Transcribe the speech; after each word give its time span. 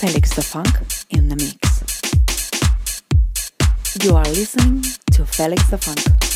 Felix 0.00 0.30
Da 0.34 0.40
Funk 0.40 0.80
in 1.10 1.28
the 1.28 1.36
mix. 1.36 1.84
You 4.02 4.16
are 4.16 4.24
listening 4.24 4.82
to 5.12 5.26
Felix 5.26 5.68
Da 5.68 5.76
Funk. 5.76 6.29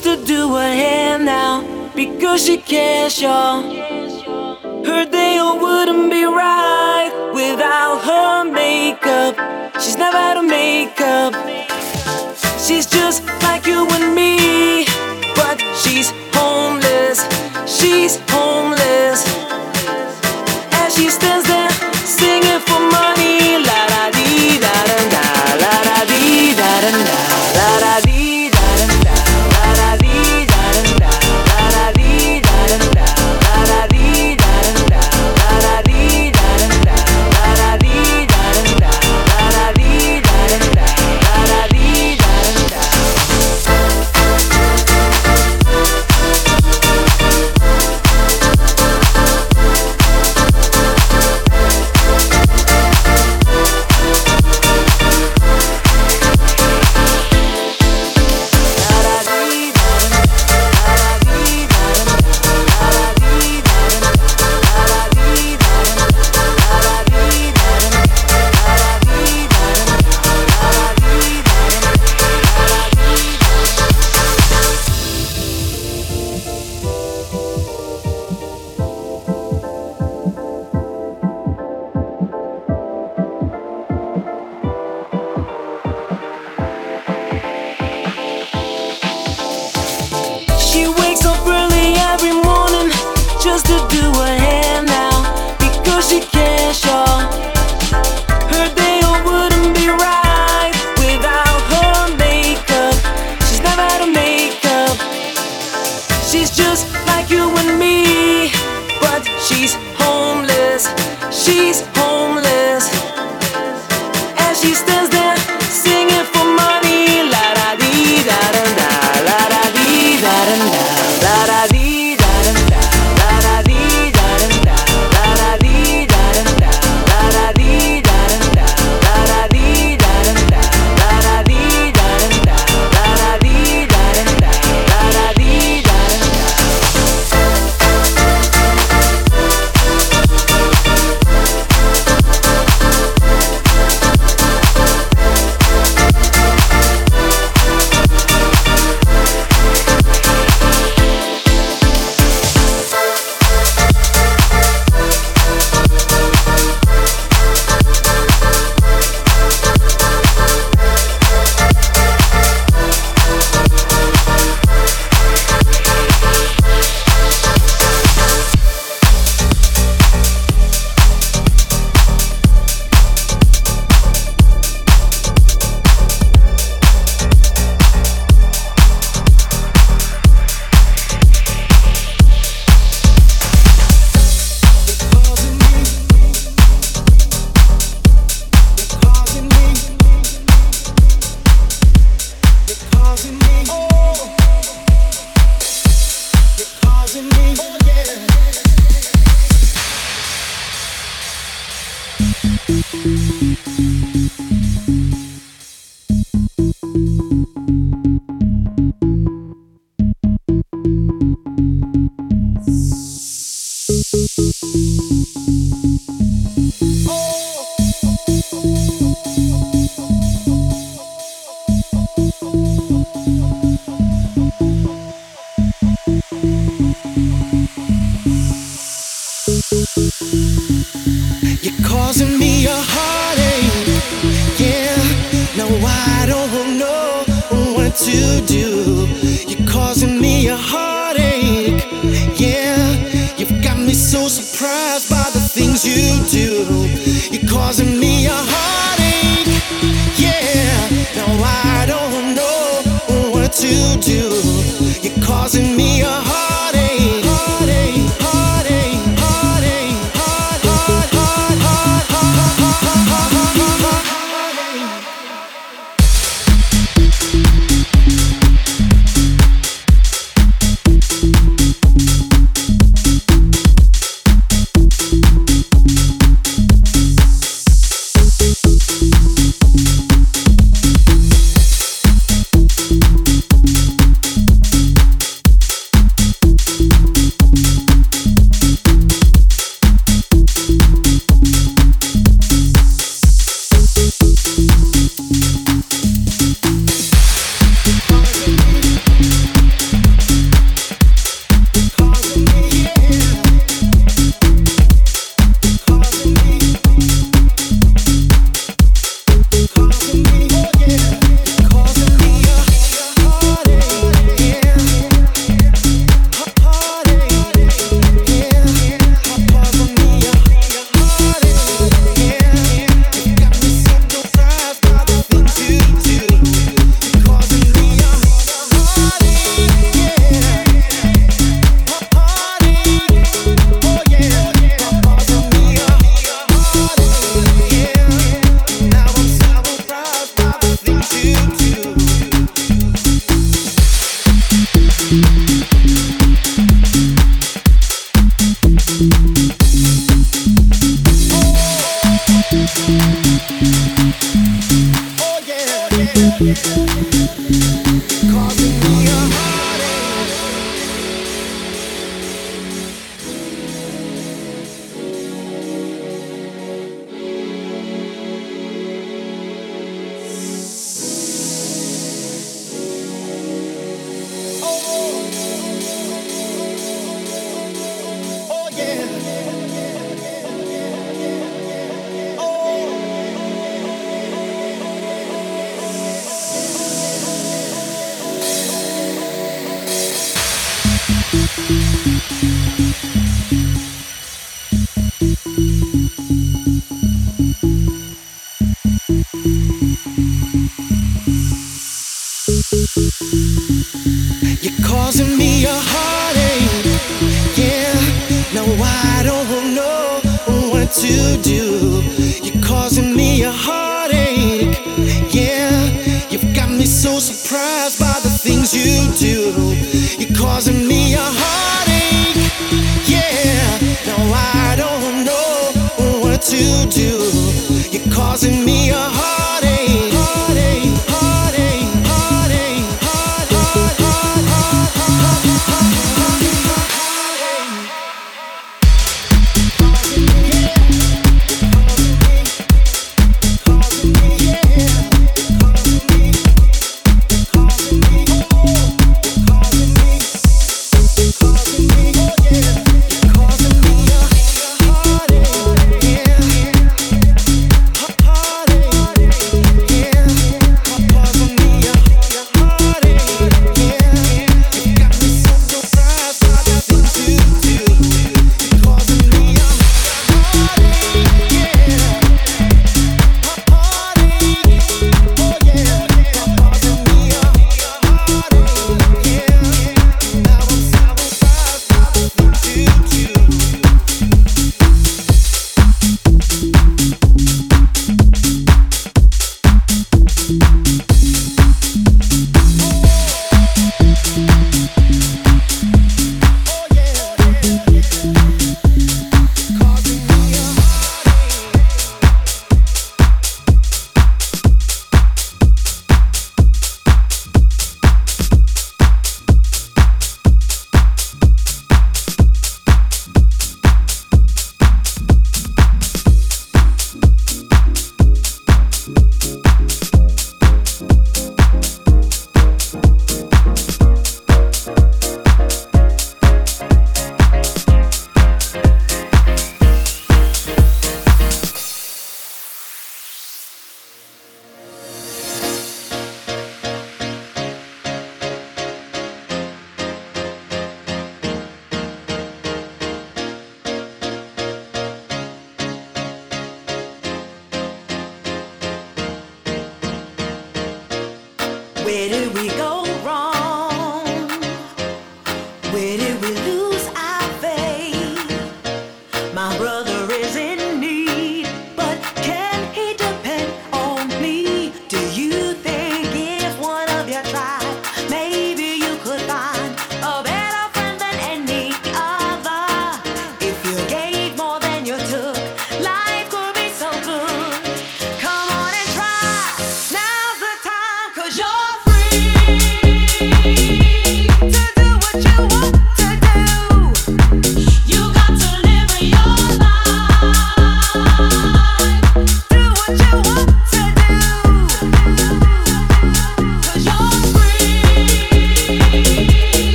to 0.00 0.16
do 0.24 0.54
her 0.54 0.72
hair 0.72 1.18
now 1.18 1.62
because 1.94 2.44
she 2.44 2.56
cares, 2.58 3.20
y'all. 3.20 3.62
Her 4.84 5.04
day 5.04 5.38
wouldn't 5.40 6.10
be 6.10 6.24
right 6.24 7.30
without 7.32 7.98
her 8.04 8.44
makeup. 8.50 9.34
She's 9.80 9.96
never 9.96 10.16
had 10.16 10.36
a 10.36 10.42
makeup. 10.42 11.34
She's 12.58 12.86
just 12.86 13.24
like 13.42 13.66
you 13.66 13.86
and 13.90 14.14
me, 14.14 14.86
but 15.34 15.60
she's 15.82 16.12
homeless. 16.34 17.20
She's 17.66 18.18
homeless. 18.28 19.24
As 20.72 20.94
she 20.94 21.08
stands 21.08 21.46
there. 21.46 21.85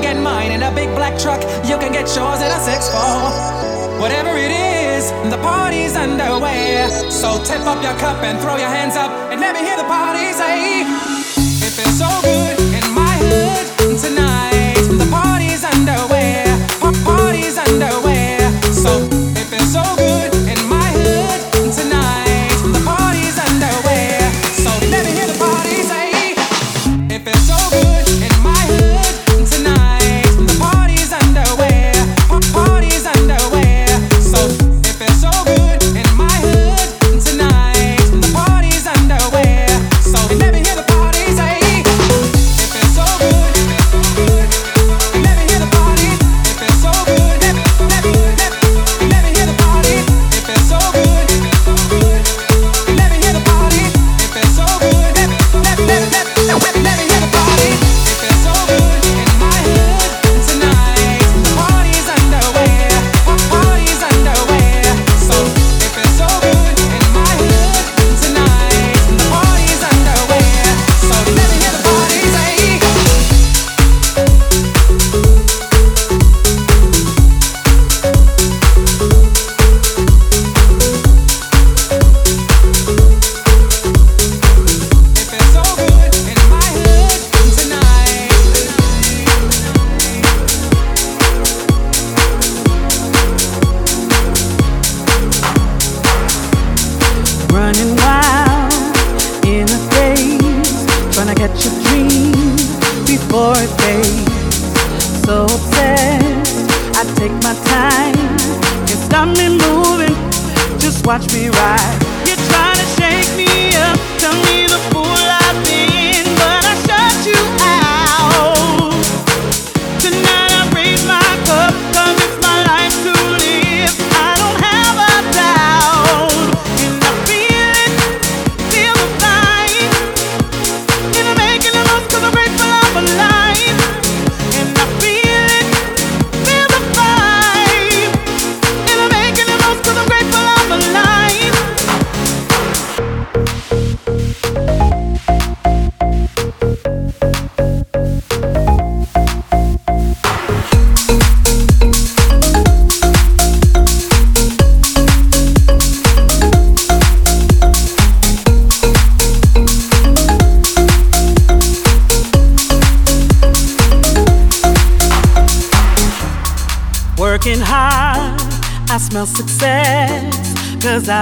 get 0.00 0.16
mine 0.16 0.52
in 0.52 0.62
a 0.62 0.70
big 0.72 0.88
black 0.94 1.18
truck. 1.18 1.42
You 1.64 1.76
can 1.78 1.92
get 1.92 2.06
yours 2.16 2.40
in 2.40 2.50
a 2.50 2.60
6-4. 2.60 4.00
Whatever 4.00 4.36
it 4.36 4.50
is, 4.50 5.10
the 5.30 5.38
party's 5.42 5.96
underway. 5.96 6.88
So 7.10 7.42
tip 7.44 7.66
up 7.66 7.82
your 7.82 7.96
cup 7.98 8.22
and 8.22 8.40
throw 8.40 8.56
your 8.56 8.68
hands 8.68 8.96
up 8.96 9.10
and 9.30 9.40
let 9.40 9.54
me 9.54 9.60
hear 9.60 9.76
the 9.76 9.84
party 9.84 10.32
say, 10.32 10.82
It 11.66 11.72
feels 11.72 11.98
so 11.98 12.08
good. 12.22 12.59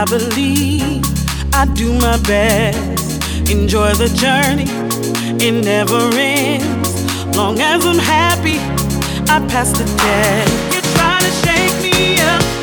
I 0.01 0.05
believe 0.05 1.03
I 1.53 1.67
do 1.75 1.93
my 1.93 2.23
best. 2.23 3.51
Enjoy 3.51 3.93
the 3.95 4.07
journey, 4.15 4.71
it 5.45 5.65
never 5.65 5.99
ends. 6.15 7.37
Long 7.37 7.59
as 7.59 7.85
I'm 7.85 7.99
happy, 7.99 8.59
I 9.29 9.45
pass 9.49 9.73
the 9.73 9.85
test. 9.99 10.75
You 10.77 10.83
try 10.95 11.19
to 11.19 11.31
shake 11.43 11.83
me 11.83 12.21
up. 12.21 12.58